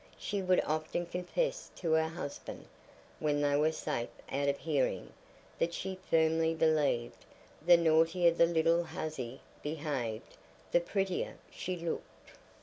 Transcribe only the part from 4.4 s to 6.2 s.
of hearing, that she